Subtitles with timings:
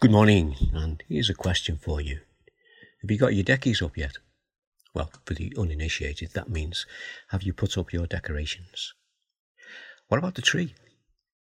[0.00, 2.20] Good morning, and here's a question for you.
[3.02, 4.12] Have you got your deckies up yet?
[4.94, 6.86] Well, for the uninitiated, that means
[7.30, 8.94] have you put up your decorations?
[10.06, 10.76] What about the tree?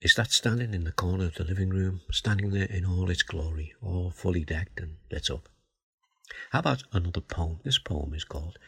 [0.00, 3.22] Is that standing in the corner of the living room, standing there in all its
[3.22, 5.48] glory, all fully decked and lit up?
[6.50, 7.60] How about another poem?
[7.62, 8.58] This poem is called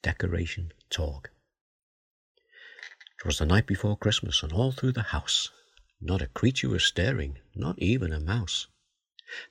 [0.00, 1.32] Decoration Talk.
[3.18, 5.50] It was the night before Christmas, and all through the house,
[6.00, 8.68] not a creature was stirring, not even a mouse.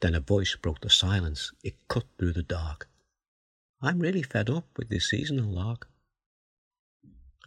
[0.02, 1.52] Then a voice broke the silence.
[1.64, 2.88] It cut through the dark.
[3.82, 5.88] I'm really fed up with this seasonal lark.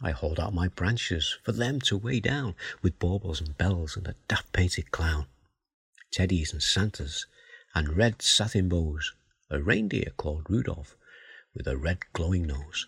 [0.01, 4.07] I hold out my branches for them to weigh down with baubles and bells and
[4.07, 5.27] a daft painted clown,
[6.11, 7.27] teddies and Santas,
[7.75, 9.13] and red satin bows,
[9.49, 10.95] a reindeer called Rudolph
[11.53, 12.87] with a red glowing nose.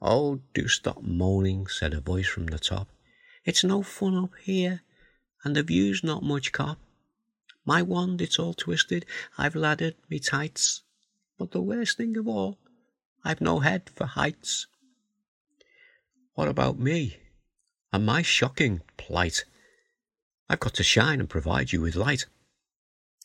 [0.00, 2.88] Oh, do stop moaning, said a voice from the top.
[3.44, 4.82] It's no fun up here,
[5.44, 6.78] and the view's not much cop.
[7.66, 9.04] My wand, it's all twisted.
[9.36, 10.82] I've laddered me tights.
[11.36, 12.58] But the worst thing of all,
[13.24, 14.68] I've no head for heights.
[16.34, 17.16] What about me
[17.92, 19.44] and my shocking plight?
[20.48, 22.26] I've got to shine and provide you with light.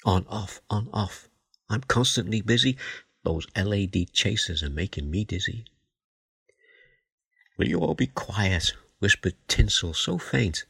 [0.03, 1.29] On, off, on, off.
[1.69, 2.77] I'm constantly busy.
[3.23, 5.65] Those LED chasers are making me dizzy.
[7.57, 8.73] Will you all be quiet?
[8.97, 10.65] whispered Tinsel so faint.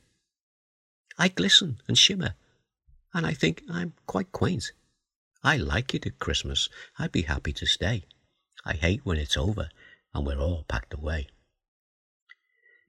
[1.18, 2.36] I glisten and shimmer
[3.14, 4.72] and I think I'm quite quaint.
[5.44, 6.70] I like it at Christmas.
[7.00, 8.04] I'd be happy to stay.
[8.66, 9.70] I hate when it's over
[10.14, 11.28] and we're all packed away.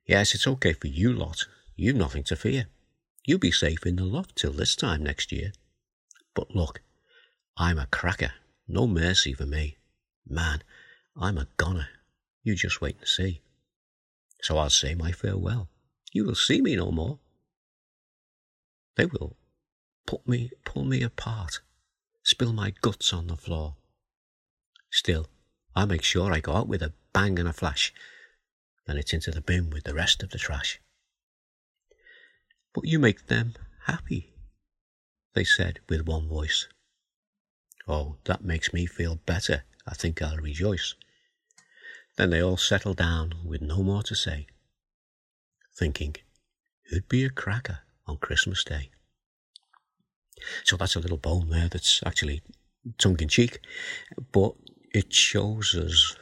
[0.07, 1.47] Yes, it's okay for you lot.
[1.77, 2.67] You've nothing to fear.
[3.25, 5.53] You'll be safe in the loft till this time next year.
[6.35, 6.83] But look,
[7.57, 8.33] I'm a cracker.
[8.67, 9.77] No mercy for me.
[10.27, 10.63] Man,
[11.17, 11.89] I'm a goner.
[12.43, 13.41] You just wait and see.
[14.41, 15.69] So I'll say my farewell.
[16.13, 17.19] You will see me no more.
[18.97, 19.37] They will
[20.07, 21.61] put me, pull me apart,
[22.23, 23.77] spill my guts on the floor.
[24.91, 25.29] Still,
[25.75, 27.93] I make sure I go out with a bang and a flash,
[28.87, 30.81] then it's into the bin with the rest of the trash.
[32.75, 33.55] But you make them
[33.87, 34.35] happy,
[35.35, 36.69] they said with one voice.
[37.89, 39.65] Oh, that makes me feel better.
[39.87, 40.95] I think I'll rejoice.
[42.17, 44.47] Then they all settled down with no more to say,
[45.75, 46.17] thinking
[46.91, 48.91] who'd be a cracker on Christmas Day.
[50.65, 52.43] So that's a little bone there that's actually
[52.99, 53.61] tongue in cheek,
[54.33, 54.55] but
[54.93, 56.17] it shows us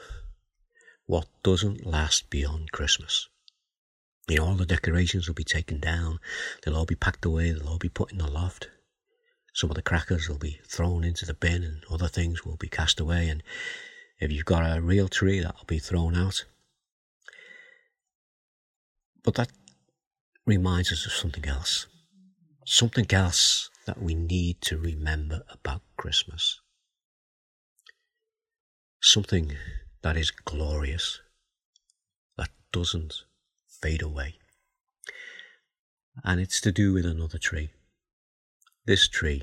[1.07, 3.29] what doesn't last beyond Christmas.
[4.29, 6.21] You know, all the decorations will be taken down,
[6.63, 8.69] they'll all be packed away, they'll all be put in the loft.
[9.53, 12.69] Some of the crackers will be thrown into the bin, and other things will be
[12.69, 13.29] cast away.
[13.29, 13.43] And
[14.21, 16.45] if you've got a real tree, that'll be thrown out.
[19.25, 19.51] But that
[20.47, 21.87] reminds us of something else.
[22.65, 26.61] Something else that we need to remember about Christmas.
[29.03, 29.56] Something
[30.03, 31.19] that is glorious,
[32.39, 33.25] that doesn't
[33.67, 34.37] fade away.
[36.23, 37.71] And it's to do with another tree.
[38.87, 39.43] This tree,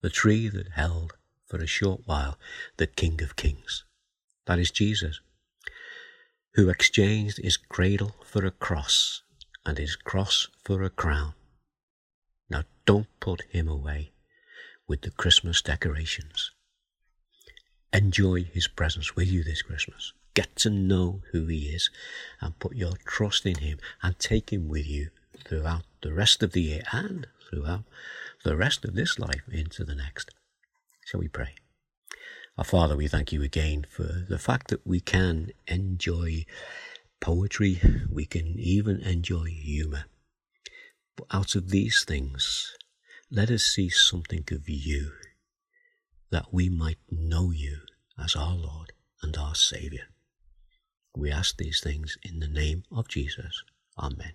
[0.00, 1.14] the tree that held
[1.48, 2.38] for a short while
[2.76, 3.82] the King of Kings.
[4.46, 5.20] That is Jesus,
[6.54, 9.22] who exchanged his cradle for a cross
[9.66, 11.34] and his cross for a crown
[12.50, 14.12] now don't put him away
[14.88, 16.50] with the Christmas decorations.
[17.92, 20.12] Enjoy his presence with you this Christmas.
[20.34, 21.90] Get to know who he is
[22.40, 25.10] and put your trust in him and take him with you
[25.44, 27.84] throughout the rest of the year and throughout
[28.44, 30.30] the rest of this life into the next.
[31.04, 31.54] Shall we pray?
[32.56, 36.44] Our Father, we thank you again for the fact that we can enjoy
[37.20, 37.80] poetry,
[38.10, 40.04] we can even enjoy humour.
[41.20, 42.74] But out of these things,
[43.30, 45.12] let us see something of you,
[46.30, 47.80] that we might know you
[48.18, 48.92] as our Lord
[49.22, 50.04] and our Saviour.
[51.14, 53.62] We ask these things in the name of Jesus.
[53.98, 54.32] Amen.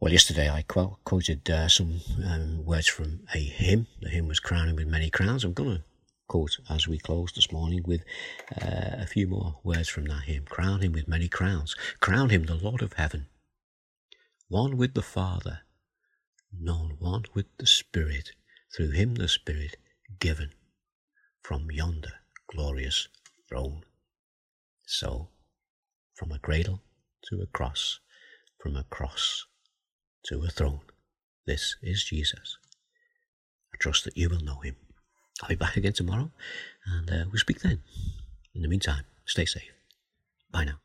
[0.00, 3.88] Well, yesterday I quoted uh, some um, words from a hymn.
[4.00, 5.44] The hymn was Crown Him with Many Crowns.
[5.44, 5.84] I'm going to
[6.28, 8.04] quote as we close this morning with
[8.62, 10.44] uh, a few more words from that hymn.
[10.44, 11.74] Crown him with many crowns.
[12.00, 13.26] Crown him the Lord of heaven
[14.48, 15.60] one with the Father,
[16.52, 18.30] known one with the Spirit,
[18.74, 19.76] through him the Spirit
[20.18, 20.50] given
[21.42, 22.12] from yonder
[22.46, 23.08] glorious
[23.48, 23.82] throne.
[24.86, 25.28] So,
[26.14, 26.82] from a cradle
[27.28, 28.00] to a cross,
[28.58, 29.46] from a cross
[30.24, 30.80] to a throne,
[31.46, 32.58] this is Jesus.
[33.72, 34.76] I trust that you will know him.
[35.42, 36.30] I'll be back again tomorrow
[36.86, 37.82] and uh, we'll speak then.
[38.54, 39.70] In the meantime, stay safe.
[40.50, 40.80] Bye now.